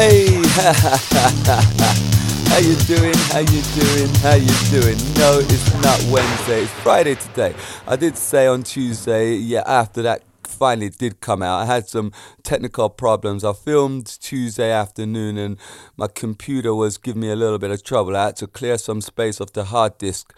[0.00, 0.32] Hey,
[2.48, 3.12] how you doing?
[3.28, 4.08] How you doing?
[4.22, 4.96] How you doing?
[5.18, 6.62] No, it's not Wednesday.
[6.62, 7.54] It's Friday today.
[7.86, 11.60] I did say on Tuesday, yeah, after that finally did come out.
[11.60, 13.44] I had some technical problems.
[13.44, 15.58] I filmed Tuesday afternoon and
[15.98, 18.16] my computer was giving me a little bit of trouble.
[18.16, 20.34] I had to clear some space off the hard disk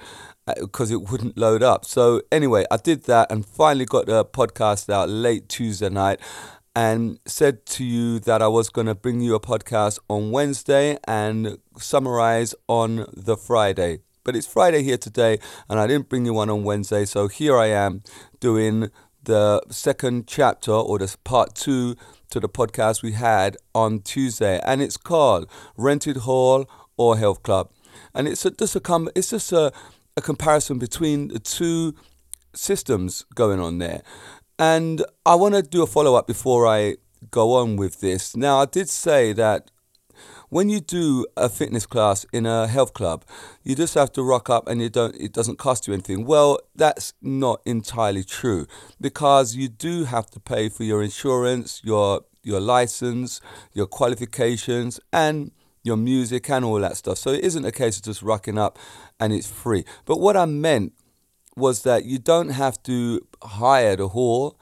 [0.56, 1.84] because uh, it wouldn't load up.
[1.84, 6.18] So anyway, I did that and finally got the podcast out late Tuesday night
[6.74, 10.98] and said to you that I was going to bring you a podcast on Wednesday
[11.06, 14.00] and summarize on the Friday.
[14.24, 17.56] But it's Friday here today, and I didn't bring you one on Wednesday, so here
[17.58, 18.02] I am
[18.40, 18.90] doing
[19.24, 21.96] the second chapter or the part two
[22.30, 27.70] to the podcast we had on Tuesday, and it's called Rented Hall or Health Club,
[28.14, 29.72] and it's a, just a com- it's just a,
[30.16, 31.94] a comparison between the two
[32.54, 34.02] systems going on there.
[34.58, 36.96] And I want to do a follow up before I
[37.30, 38.36] go on with this.
[38.36, 39.70] Now, I did say that
[40.52, 43.24] when you do a fitness class in a health club,
[43.62, 46.26] you just have to rock up and you don't it doesn't cost you anything.
[46.26, 48.66] Well, that's not entirely true
[49.00, 53.40] because you do have to pay for your insurance, your your license,
[53.72, 55.52] your qualifications and
[55.84, 57.16] your music and all that stuff.
[57.16, 58.78] So it isn't a case of just rocking up
[59.18, 59.84] and it's free.
[60.04, 60.92] But what I meant
[61.56, 64.58] was that you don't have to hire the hall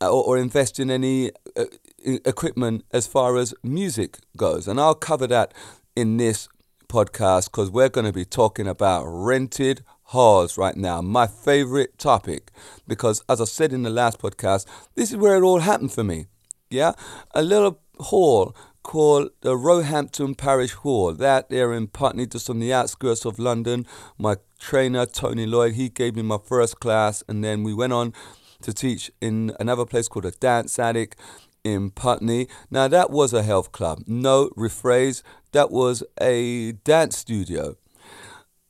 [0.00, 1.64] uh, or, or invest in any uh,
[2.04, 4.68] equipment as far as music goes.
[4.68, 5.52] And I'll cover that
[5.96, 6.48] in this
[6.88, 11.00] podcast because we're going to be talking about rented halls right now.
[11.00, 12.50] My favorite topic
[12.86, 16.04] because, as I said in the last podcast, this is where it all happened for
[16.04, 16.26] me.
[16.70, 16.92] Yeah,
[17.34, 21.12] a little hall called the Roehampton Parish Hall.
[21.12, 23.86] That there in Putney, just on the outskirts of London.
[24.18, 28.14] My trainer, Tony Lloyd, he gave me my first class, and then we went on
[28.62, 31.16] to teach in another place called a Dance Attic
[31.62, 32.48] in Putney.
[32.70, 34.04] Now, that was a health club.
[34.06, 35.22] No, rephrase,
[35.52, 37.76] that was a dance studio.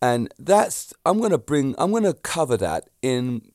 [0.02, 3.52] And that's, I'm going to bring, I'm going to cover that in,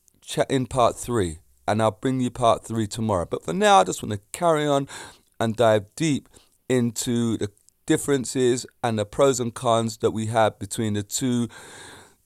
[0.50, 1.40] in part three.
[1.68, 3.28] And I'll bring you part three tomorrow.
[3.30, 4.88] But for now, I just want to carry on
[5.40, 6.30] and dive deep
[6.68, 7.52] into the
[7.86, 11.48] differences and the pros and cons that we have between the two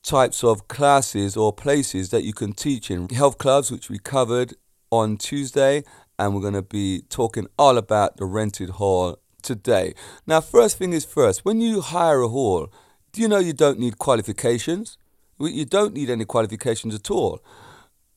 [0.03, 3.09] types of classes or places that you can teach in.
[3.09, 4.53] Health clubs, which we covered
[4.91, 5.83] on Tuesday,
[6.19, 9.93] and we're going to be talking all about the rented hall today.
[10.27, 12.71] Now, first thing is first, when you hire a hall,
[13.11, 14.97] do you know you don't need qualifications?
[15.39, 17.43] You don't need any qualifications at all.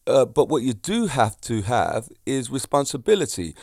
[0.06, 3.56] Uh, but what you do have to have is responsibility.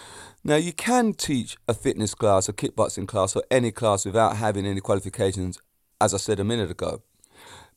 [0.44, 4.66] Now, you can teach a fitness class, a kickboxing class, or any class without having
[4.66, 5.58] any qualifications,
[6.02, 7.02] as I said a minute ago.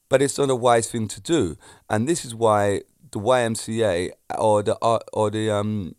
[0.09, 1.57] But it's not a wise thing to do,
[1.91, 5.95] and this is why the YMCA or the uh, or the um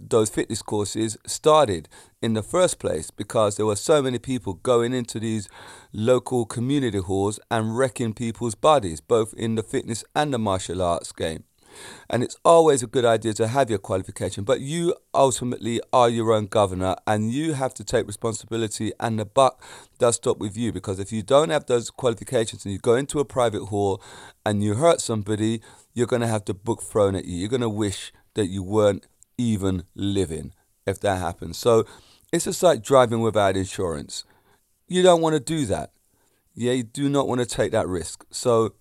[0.00, 1.88] those fitness courses started
[2.20, 5.48] in the first place because there were so many people going into these
[5.92, 11.12] local community halls and wrecking people's bodies, both in the fitness and the martial arts
[11.12, 11.44] game.
[12.10, 16.32] And it's always a good idea to have your qualification, but you ultimately are your
[16.32, 18.92] own governor and you have to take responsibility.
[19.00, 19.62] And the buck
[19.98, 23.20] does stop with you because if you don't have those qualifications and you go into
[23.20, 24.02] a private hall
[24.44, 25.60] and you hurt somebody,
[25.92, 27.36] you're going to have the book thrown at you.
[27.36, 29.06] You're going to wish that you weren't
[29.38, 30.52] even living
[30.86, 31.58] if that happens.
[31.58, 31.84] So
[32.32, 34.24] it's just like driving without insurance.
[34.88, 35.92] You don't want to do that.
[36.54, 38.24] Yeah, you do not want to take that risk.
[38.30, 38.74] So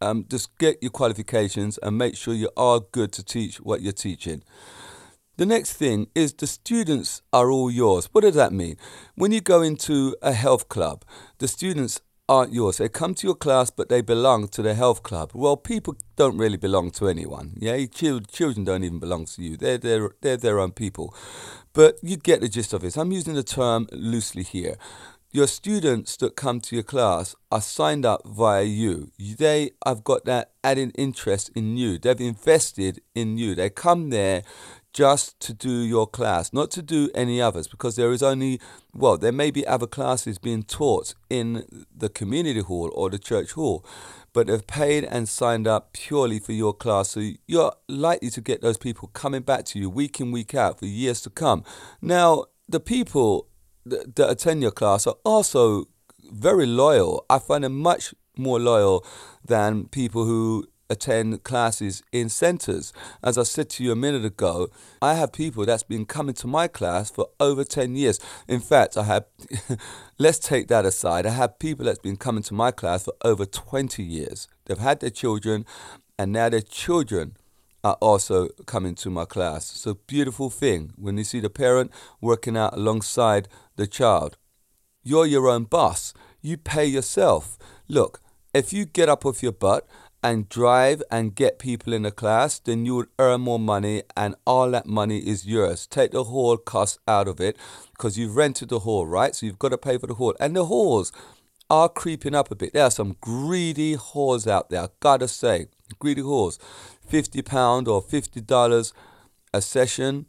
[0.00, 3.92] um, just get your qualifications and make sure you are good to teach what you're
[3.92, 4.42] teaching.
[5.36, 8.08] The next thing is the students are all yours.
[8.12, 8.76] What does that mean?
[9.16, 11.04] When you go into a health club,
[11.38, 12.78] the students aren't yours.
[12.78, 15.32] They come to your class, but they belong to the health club.
[15.34, 17.52] Well, people don't really belong to anyone.
[17.58, 19.56] Yeah, children don't even belong to you.
[19.56, 21.14] They're they're they're their own people.
[21.72, 22.96] But you get the gist of it.
[22.96, 24.76] I'm using the term loosely here.
[25.32, 29.10] Your students that come to your class are signed up via you.
[29.18, 31.98] They have got that added interest in you.
[31.98, 33.54] They've invested in you.
[33.54, 34.44] They come there
[34.94, 38.58] just to do your class, not to do any others, because there is only,
[38.94, 43.52] well, there may be other classes being taught in the community hall or the church
[43.52, 43.84] hall,
[44.32, 47.10] but they've paid and signed up purely for your class.
[47.10, 50.78] So you're likely to get those people coming back to you week in, week out
[50.78, 51.62] for years to come.
[52.00, 53.48] Now, the people
[53.86, 55.86] that, attend your class are also
[56.30, 57.24] very loyal.
[57.30, 59.04] I find them much more loyal
[59.44, 62.92] than people who attend classes in centres.
[63.22, 64.68] As I said to you a minute ago,
[65.02, 68.20] I have people that's been coming to my class for over 10 years.
[68.46, 69.24] In fact, I have,
[70.18, 73.46] let's take that aside, I have people that's been coming to my class for over
[73.46, 74.48] 20 years.
[74.66, 75.66] They've had their children,
[76.18, 77.36] and now their children
[77.86, 79.86] are also coming to my class.
[79.86, 84.36] A beautiful thing when you see the parent working out alongside the child.
[85.02, 86.12] You're your own boss.
[86.42, 87.56] You pay yourself.
[87.88, 88.20] Look,
[88.52, 89.86] if you get up off your butt
[90.22, 94.34] and drive and get people in the class, then you would earn more money and
[94.46, 95.86] all that money is yours.
[95.86, 97.56] Take the hall cost out of it
[97.92, 99.34] because you've rented the hall, right?
[99.34, 100.34] So you've got to pay for the hall.
[100.40, 101.12] And the halls
[101.68, 102.72] are creeping up a bit.
[102.72, 105.66] There are some greedy halls out there, I gotta say.
[105.98, 106.58] Greedy halls.
[107.10, 108.92] £50 or $50
[109.52, 110.26] a session.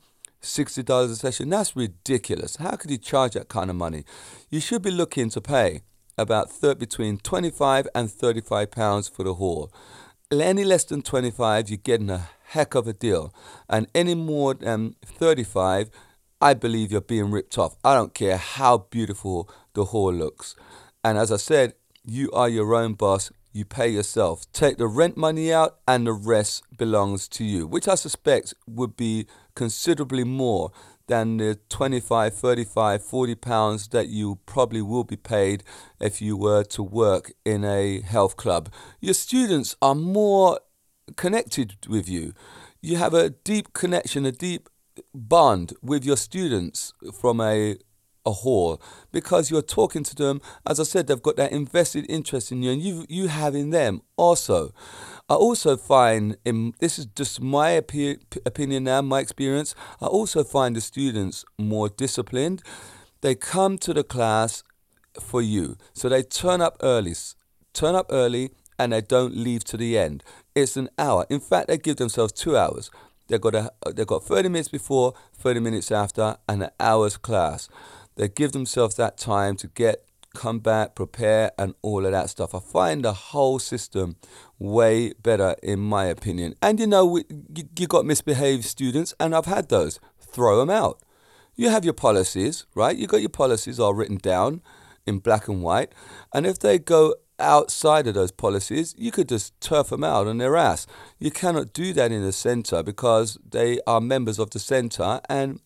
[0.47, 1.49] $60 a session.
[1.49, 2.55] That's ridiculous.
[2.55, 4.05] How could you charge that kind of money?
[4.49, 5.81] You should be looking to pay
[6.17, 9.71] about 30, between 25 and 35 pounds for the hall.
[10.31, 13.33] Any less than 25, you're getting a heck of a deal.
[13.69, 15.89] And any more than 35,
[16.41, 17.75] I believe you're being ripped off.
[17.83, 20.55] I don't care how beautiful the hall looks.
[21.03, 21.73] And as I said,
[22.03, 23.31] you are your own boss.
[23.53, 24.45] You pay yourself.
[24.53, 28.95] Take the rent money out, and the rest belongs to you, which I suspect would
[28.95, 29.25] be
[29.57, 30.71] considerably more
[31.07, 35.63] than the 25, 35, 40 pounds that you probably will be paid
[35.99, 38.69] if you were to work in a health club.
[39.01, 40.59] Your students are more
[41.15, 42.33] connected with you.
[42.81, 44.69] You have a deep connection, a deep
[45.15, 47.77] bond with your students from a
[48.25, 48.81] a hall
[49.11, 52.71] because you're talking to them as i said they've got that invested interest in you
[52.71, 54.73] and you you have in them also
[55.29, 60.43] I also find, in, this is just my opi- opinion now, my experience, I also
[60.43, 62.63] find the students more disciplined.
[63.19, 64.63] They come to the class
[65.19, 65.77] for you.
[65.93, 67.13] So they turn up early,
[67.73, 70.23] turn up early, and they don't leave to the end.
[70.55, 71.25] It's an hour.
[71.29, 72.89] In fact, they give themselves two hours.
[73.27, 77.67] They've got, a, they've got 30 minutes before, 30 minutes after, and an hour's class.
[78.15, 80.06] They give themselves that time to get
[80.37, 82.53] come back, prepare, and all of that stuff.
[82.53, 84.15] I find the whole system
[84.59, 86.53] way better, in my opinion.
[86.61, 89.99] And you know, you, you got misbehaved students, and I've had those.
[90.19, 91.01] Throw them out.
[91.55, 92.95] You have your policies, right?
[92.95, 94.61] You got your policies all written down
[95.07, 95.91] in black and white,
[96.33, 100.37] and if they go outside of those policies, you could just turf them out on
[100.37, 100.87] their ass.
[101.19, 105.59] You cannot do that in the centre because they are members of the centre and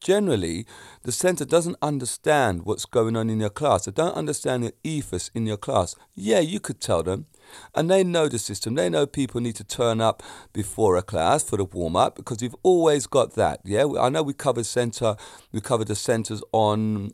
[0.00, 0.66] generally
[1.02, 3.84] the center doesn't understand what's going on in your class.
[3.84, 5.94] They don't understand the ethos in your class.
[6.14, 7.26] Yeah you could tell them.
[7.74, 8.74] And they know the system.
[8.74, 10.22] They know people need to turn up
[10.52, 13.86] before a class for the warm up because we've always got that yeah?
[13.98, 15.16] I know we covered center
[15.52, 17.12] we covered the centers on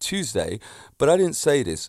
[0.00, 0.58] tuesday
[0.98, 1.88] but i didn't say this.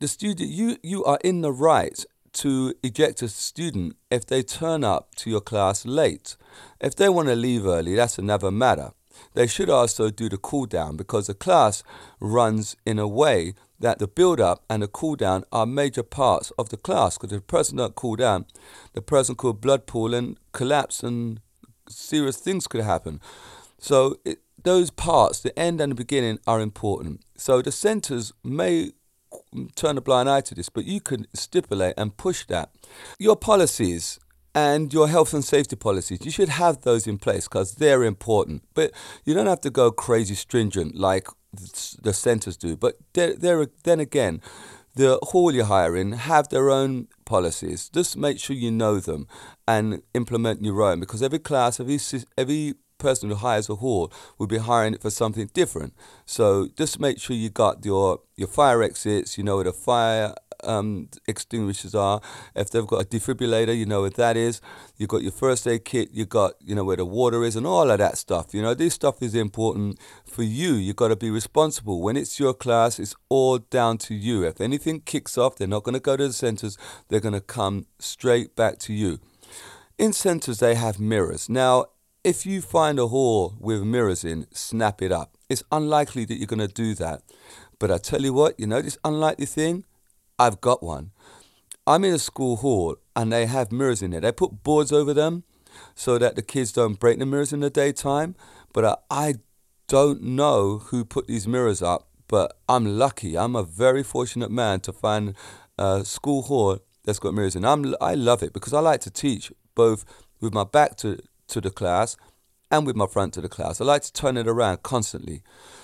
[0.00, 2.04] The student you you are in the right
[2.34, 6.36] to eject a student if they turn up to your class late.
[6.80, 8.92] If they want to leave early that's another matter
[9.34, 11.82] they should also do the cool down because the class
[12.20, 16.50] runs in a way that the build up and the cool down are major parts
[16.58, 17.16] of the class.
[17.16, 18.46] Because if the person don't cool down,
[18.94, 21.40] the person could blood pool and collapse, and
[21.88, 23.20] serious things could happen.
[23.78, 27.22] So it, those parts, the end and the beginning, are important.
[27.36, 28.90] So the centers may
[29.76, 32.70] turn a blind eye to this, but you can stipulate and push that.
[33.18, 34.18] Your policies
[34.58, 36.20] and your health and safety policies.
[36.26, 38.62] You should have those in place because they're important.
[38.74, 38.92] But
[39.24, 41.26] you don't have to go crazy stringent like
[42.02, 42.76] the centres do.
[42.76, 44.40] But they're, they're, then again,
[44.94, 47.88] the hall you're hiring have their own policies.
[47.88, 49.28] Just make sure you know them
[49.66, 51.98] and implement your own because every class, every
[52.36, 55.94] every person who hires a hall will be hiring it for something different.
[56.26, 59.38] So just make sure you got your your fire exits.
[59.38, 62.20] You know where the fire um, extinguishers are.
[62.54, 64.60] If they've got a defibrillator, you know what that is.
[64.96, 66.10] You've got your first aid kit.
[66.12, 68.54] You've got you know where the water is and all of that stuff.
[68.54, 70.74] You know this stuff is important for you.
[70.74, 72.00] You've got to be responsible.
[72.02, 74.44] When it's your class, it's all down to you.
[74.44, 76.76] If anything kicks off, they're not going to go to the centers.
[77.08, 79.20] They're going to come straight back to you.
[79.98, 81.48] In centers, they have mirrors.
[81.48, 81.86] Now,
[82.24, 85.36] if you find a hall with mirrors in, snap it up.
[85.48, 87.22] It's unlikely that you're going to do that.
[87.78, 89.84] But I tell you what, you know this unlikely thing?
[90.38, 91.10] I've got one.
[91.86, 94.20] I'm in a school hall and they have mirrors in there.
[94.20, 95.44] They put boards over them
[95.94, 98.36] so that the kids don't break the mirrors in the daytime.
[98.72, 99.34] But I, I
[99.88, 103.38] don't know who put these mirrors up, but I'm lucky.
[103.38, 105.34] I'm a very fortunate man to find
[105.78, 107.64] a school hall that's got mirrors in.
[107.64, 110.04] I'm, I love it because I like to teach both
[110.40, 111.18] with my back to,
[111.48, 112.16] to the class
[112.70, 113.80] and with my front to the class.
[113.80, 115.42] I like to turn it around constantly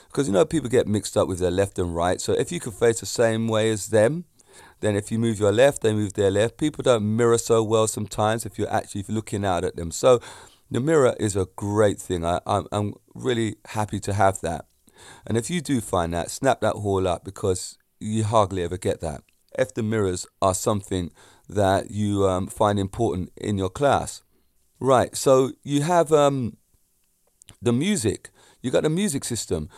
[0.08, 2.20] because you know people get mixed up with their left and right.
[2.20, 4.26] So if you can face the same way as them,
[4.80, 6.58] then if you move your left, they move their left.
[6.58, 9.90] People don't mirror so well sometimes if you're actually looking out at them.
[9.90, 10.20] So
[10.70, 12.25] the mirror is a great thing.
[12.25, 14.66] I, I'm, I'm really happy to have that.
[15.26, 19.00] And if you do find that, snap that hall up because you hardly ever get
[19.00, 19.23] that.
[19.58, 21.11] If the mirrors are something
[21.49, 24.23] that you um, find important in your class.
[24.80, 26.56] Right, so you have um,
[27.62, 28.30] the music,
[28.61, 29.68] you got the music system.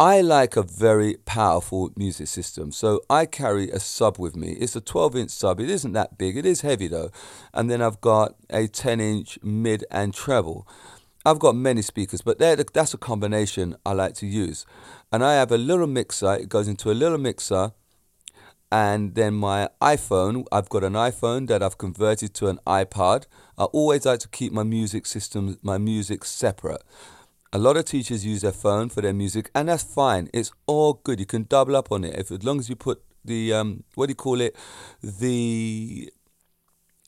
[0.00, 2.72] I like a very powerful music system.
[2.72, 4.52] So I carry a sub with me.
[4.52, 5.60] It's a 12 inch sub.
[5.60, 6.38] It isn't that big.
[6.38, 7.10] It is heavy though.
[7.52, 10.66] And then I've got a 10 inch mid and treble.
[11.26, 14.64] I've got many speakers, but that's a combination I like to use.
[15.12, 16.32] And I have a little mixer.
[16.32, 17.72] It goes into a little mixer.
[18.72, 23.26] And then my iPhone, I've got an iPhone that I've converted to an iPod.
[23.58, 26.82] I always like to keep my music system, my music separate.
[27.52, 30.28] A lot of teachers use their phone for their music, and that's fine.
[30.32, 31.18] It's all good.
[31.18, 34.06] You can double up on it if, as long as you put the um, what
[34.06, 34.56] do you call it,
[35.02, 36.12] the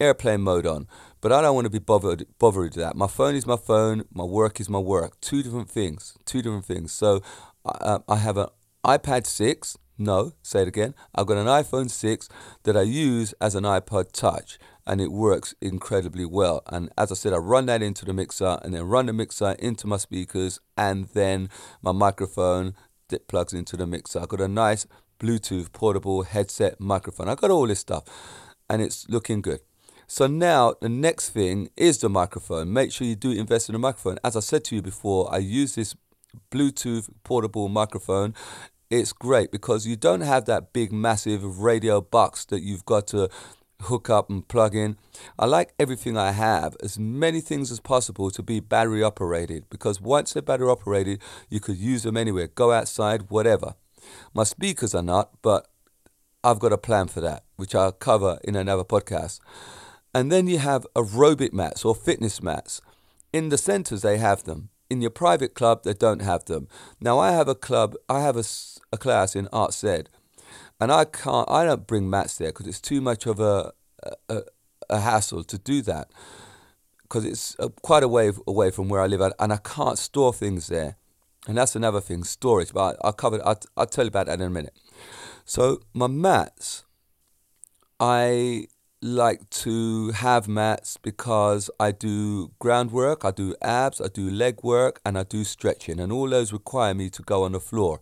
[0.00, 0.88] airplane mode on.
[1.20, 2.96] But I don't want to be bothered bothered with that.
[2.96, 4.04] My phone is my phone.
[4.12, 5.20] My work is my work.
[5.20, 6.16] Two different things.
[6.24, 6.92] Two different things.
[6.92, 7.22] So
[7.64, 8.48] uh, I have an
[8.84, 9.78] iPad six.
[10.02, 10.96] No, say it again.
[11.14, 12.28] I've got an iPhone 6
[12.64, 16.64] that I use as an iPod Touch and it works incredibly well.
[16.66, 19.52] And as I said, I run that into the mixer and then run the mixer
[19.60, 21.50] into my speakers and then
[21.82, 22.74] my microphone
[23.10, 24.18] that plugs into the mixer.
[24.18, 24.88] I've got a nice
[25.20, 27.28] Bluetooth portable headset microphone.
[27.28, 28.02] I've got all this stuff
[28.68, 29.60] and it's looking good.
[30.08, 32.72] So now the next thing is the microphone.
[32.72, 34.18] Make sure you do invest in a microphone.
[34.24, 35.94] As I said to you before, I use this
[36.50, 38.34] Bluetooth portable microphone
[38.92, 43.30] it's great because you don't have that big massive radio box that you've got to
[43.84, 44.98] hook up and plug in.
[45.38, 50.00] I like everything I have, as many things as possible, to be battery operated because
[50.00, 53.76] once they're battery operated, you could use them anywhere, go outside, whatever.
[54.34, 55.68] My speakers are not, but
[56.44, 59.40] I've got a plan for that, which I'll cover in another podcast.
[60.14, 62.82] And then you have aerobic mats or fitness mats.
[63.32, 64.68] In the centers, they have them.
[64.92, 66.68] In your private club, they don't have them.
[67.00, 68.44] Now, I have a club, I have a,
[68.92, 70.08] a class in Arts Ed
[70.82, 71.48] and I can't.
[71.48, 73.72] I don't bring mats there because it's too much of a
[74.28, 74.42] a,
[74.90, 76.10] a hassle to do that
[77.02, 80.32] because it's uh, quite a way away from where I live, and I can't store
[80.32, 80.96] things there.
[81.46, 82.72] And that's another thing, storage.
[82.72, 83.40] But I, will cover.
[83.44, 84.76] I'll, I'll tell you about that in a minute.
[85.44, 86.84] So my mats,
[88.00, 88.66] I
[89.02, 95.00] like to have mats because I do groundwork, I do abs, I do leg work,
[95.04, 98.00] and I do stretching, and all those require me to go on the floor.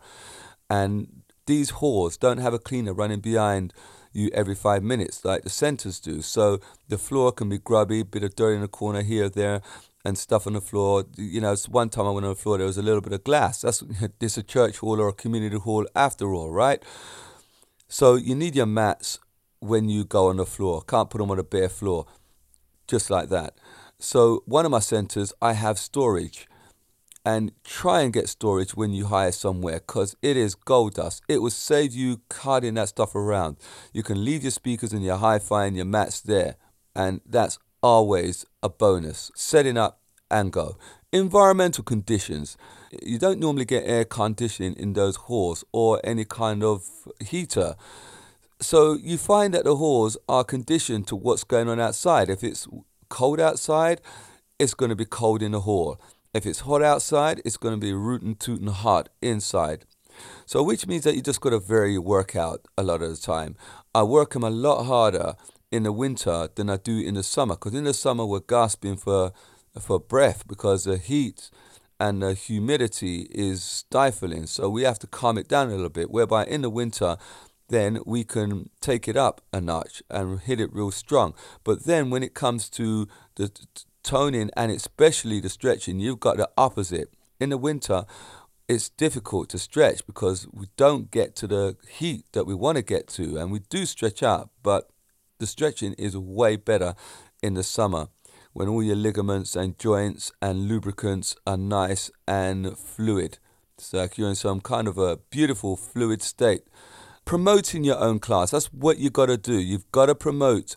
[0.68, 3.72] And these halls don't have a cleaner running behind
[4.12, 6.20] you every five minutes like the centres do.
[6.20, 9.62] So the floor can be grubby, a bit of dirt in the corner here, there,
[10.04, 11.04] and stuff on the floor.
[11.16, 13.24] You know, one time I went on the floor, there was a little bit of
[13.24, 13.62] glass.
[13.62, 13.82] That's
[14.18, 16.82] this a church hall or a community hall after all, right?
[17.88, 19.18] So you need your mats
[19.60, 20.82] when you go on the floor.
[20.82, 22.06] Can't put them on a bare floor,
[22.88, 23.54] just like that.
[23.98, 26.48] So one of my centres, I have storage
[27.24, 31.22] and try and get storage when you hire somewhere because it is gold dust.
[31.28, 33.56] It will save you carting that stuff around.
[33.92, 36.56] You can leave your speakers and your hi fi and your mats there,
[36.94, 39.30] and that's always a bonus.
[39.34, 40.00] Setting up
[40.30, 40.76] and go.
[41.12, 42.56] Environmental conditions.
[43.02, 46.88] You don't normally get air conditioning in those halls or any kind of
[47.20, 47.74] heater.
[48.60, 52.28] So you find that the halls are conditioned to what's going on outside.
[52.28, 52.68] If it's
[53.08, 54.00] cold outside,
[54.58, 56.00] it's going to be cold in the hall.
[56.34, 59.86] If it's hot outside, it's going to be rootin' tootin' hot inside.
[60.46, 63.16] So, which means that you just got to vary your workout a lot of the
[63.16, 63.56] time.
[63.94, 65.34] I work them a lot harder
[65.70, 68.96] in the winter than I do in the summer because in the summer we're gasping
[68.96, 69.32] for
[69.78, 71.48] for breath because the heat
[72.00, 74.46] and the humidity is stifling.
[74.46, 76.10] So we have to calm it down a little bit.
[76.10, 77.16] Whereby in the winter,
[77.70, 81.34] then we can take it up a notch and hit it real strong.
[81.64, 83.50] But then when it comes to the
[84.02, 87.14] toning and especially the stretching, you've got the opposite.
[87.40, 88.04] In the winter,
[88.68, 92.82] it's difficult to stretch because we don't get to the heat that we want to
[92.82, 94.90] get to, and we do stretch out, but
[95.38, 96.94] the stretching is way better
[97.42, 98.08] in the summer
[98.52, 103.38] when all your ligaments and joints and lubricants are nice and fluid.
[103.78, 106.62] It's like you're in some kind of a beautiful fluid state.
[107.30, 109.52] Promoting your own class, that's what you've got to do.
[109.52, 110.74] You've got to promote.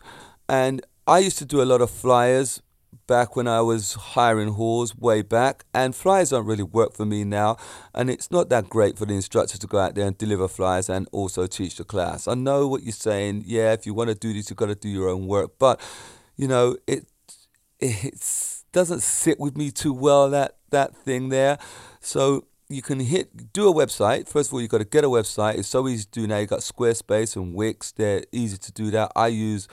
[0.48, 2.62] And I used to do a lot of flyers
[3.08, 7.24] back when I was hiring halls way back, and flyers don't really work for me
[7.24, 7.56] now.
[7.92, 10.88] And it's not that great for the instructor to go out there and deliver flyers
[10.88, 12.28] and also teach the class.
[12.28, 13.42] I know what you're saying.
[13.46, 15.58] Yeah, if you want to do this, you've got to do your own work.
[15.58, 15.80] But
[16.36, 17.08] you know, it
[17.80, 21.58] it doesn't sit with me too well that that thing there.
[21.98, 24.28] So you can hit do a website.
[24.28, 25.58] First of all, you've got to get a website.
[25.58, 26.38] It's so easy to do now.
[26.38, 27.92] You've got Squarespace and Wix.
[27.92, 29.12] They're easy to do that.
[29.14, 29.68] I use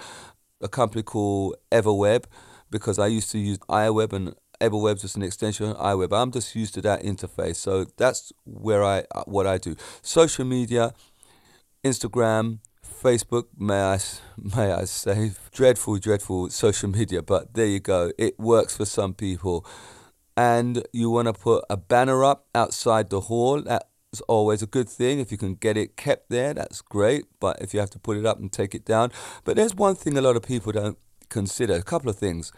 [0.62, 2.25] a company called Everweb
[2.69, 6.15] because I used to use iWeb and Everweb's just an extension of iWeb.
[6.15, 7.55] I'm just used to that interface.
[7.55, 9.75] So that's where I uh, what I do.
[10.01, 10.93] Social media,
[11.83, 12.60] Instagram,
[13.01, 14.00] Facebook, may I,
[14.55, 18.12] may I say, dreadful, dreadful social media, but there you go.
[18.17, 19.65] It works for some people.
[20.41, 23.62] And you want to put a banner up outside the hall.
[23.62, 25.19] That is always a good thing.
[25.19, 27.25] If you can get it kept there, that's great.
[27.39, 29.12] But if you have to put it up and take it down.
[29.43, 30.98] But there's one thing a lot of people don't
[31.29, 32.51] consider a couple of things.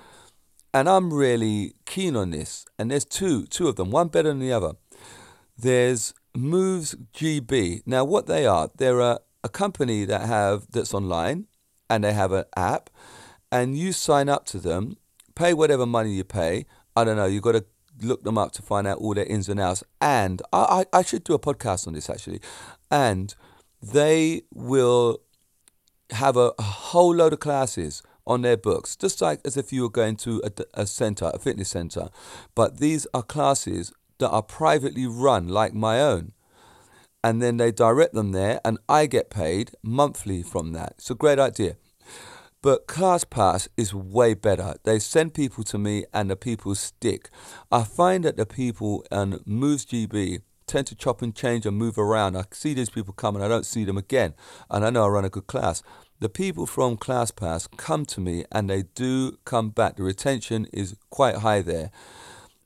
[0.73, 2.65] And I'm really keen on this.
[2.79, 4.75] And there's two, two of them, one better than the other.
[5.57, 7.83] There's Moves GB.
[7.85, 11.47] Now, what they are, they're a, a company that have that's online,
[11.89, 12.89] and they have an app,
[13.51, 14.95] and you sign up to them,
[15.35, 16.65] pay whatever money you pay.
[16.95, 17.25] I don't know.
[17.25, 17.65] You got to
[18.03, 19.83] look them up to find out all their ins and outs.
[20.01, 22.41] And I, I, I should do a podcast on this actually.
[22.91, 23.33] And
[23.81, 25.21] they will
[26.11, 29.83] have a, a whole load of classes on their books, just like as if you
[29.83, 32.09] were going to a, a center, a fitness center.
[32.55, 36.31] But these are classes that are privately run, like my own.
[37.23, 40.95] And then they direct them there, and I get paid monthly from that.
[40.97, 41.77] It's a great idea.
[42.63, 44.75] But ClassPass is way better.
[44.85, 47.29] They send people to me, and the people stick.
[47.69, 51.97] I find that the people on Moves GB tend to chop and change and move
[51.97, 52.37] around.
[52.37, 54.33] I see these people come and I don't see them again.
[54.69, 55.83] And I know I run a good class.
[56.21, 59.97] The people from ClassPass come to me and they do come back.
[59.97, 61.91] The retention is quite high there.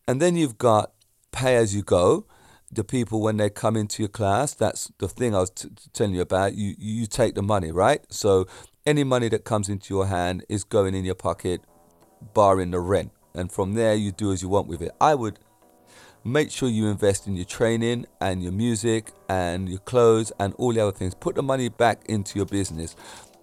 [0.08, 0.92] And then you've got
[1.32, 2.28] pay as you go.
[2.72, 6.14] The people when they come into your class, that's the thing I was t- telling
[6.14, 6.54] you about.
[6.54, 8.02] You you take the money, right?
[8.10, 8.46] So
[8.88, 11.62] any money that comes into your hand is going in your pocket,
[12.34, 14.92] barring the rent, and from there you do as you want with it.
[15.02, 15.40] I would
[16.24, 20.72] make sure you invest in your training and your music and your clothes and all
[20.72, 21.14] the other things.
[21.14, 22.96] Put the money back into your business,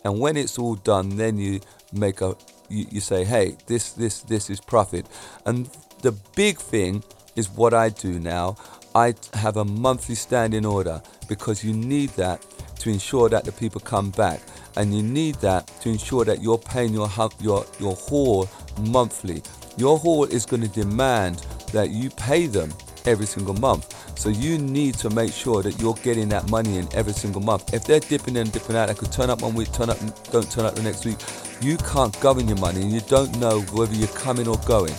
[0.02, 1.60] and when it's all done, then you
[1.92, 2.34] make a
[2.70, 5.06] you, you say, hey, this this this is profit,
[5.44, 5.68] and
[6.00, 7.04] the big thing
[7.36, 8.56] is what I do now.
[8.94, 12.46] I have a monthly standing order because you need that
[12.78, 14.40] to ensure that the people come back,
[14.76, 17.08] and you need that to ensure that you're paying your
[17.40, 18.48] your your hall
[18.80, 19.42] monthly.
[19.76, 22.72] Your hall is going to demand that you pay them
[23.06, 24.18] every single month.
[24.18, 27.74] So you need to make sure that you're getting that money in every single month.
[27.74, 29.98] If they're dipping in dipping out, they could turn up one week, turn up,
[30.30, 31.18] don't turn up the next week.
[31.60, 34.94] You can't govern your money and you don't know whether you're coming or going.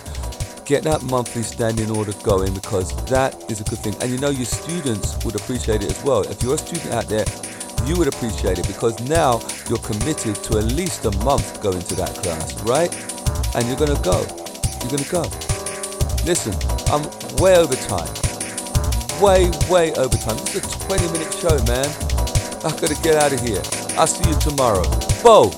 [0.66, 3.96] Get that monthly standing order going because that is a good thing.
[4.02, 6.22] And you know your students would appreciate it as well.
[6.22, 7.26] If you're a student out there,
[7.86, 11.96] you would appreciate it because now you're committed to at least a month going to
[11.96, 12.94] that class, right?
[13.56, 14.20] And you're gonna go.
[14.82, 15.24] You're gonna go.
[16.26, 16.54] Listen,
[16.90, 17.04] I'm
[17.38, 18.10] way over time.
[19.22, 20.38] Way, way over time.
[20.38, 21.88] This is a 20 minute show, man.
[22.66, 23.62] I gotta get out of here.
[23.98, 24.84] I'll see you tomorrow.
[25.24, 25.52] Bo!